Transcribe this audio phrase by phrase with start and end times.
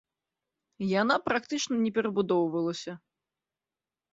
[1.01, 2.93] Яна практычна не перабудоўвалася.